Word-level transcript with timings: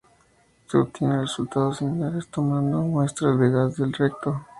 Se 0.65 0.77
obtienen 0.79 1.21
resultados 1.21 1.77
similares 1.77 2.27
tomando 2.29 2.81
muestras 2.81 3.37
de 3.39 3.51
gas 3.51 3.77
del 3.77 3.93
recto. 3.93 4.43